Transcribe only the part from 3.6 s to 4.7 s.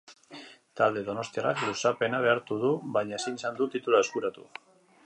du titulua eskuratu.